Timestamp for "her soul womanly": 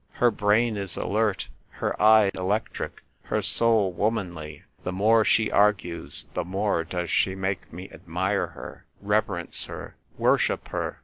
3.25-4.63